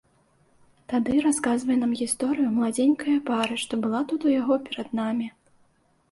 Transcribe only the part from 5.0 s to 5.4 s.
намі.